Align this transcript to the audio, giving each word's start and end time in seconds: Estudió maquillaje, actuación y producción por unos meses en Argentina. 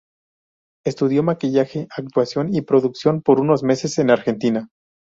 Estudió 0.83 1.21
maquillaje, 1.21 1.87
actuación 1.95 2.55
y 2.55 2.61
producción 2.63 3.21
por 3.21 3.39
unos 3.39 3.61
meses 3.61 3.99
en 3.99 4.09
Argentina. 4.09 4.67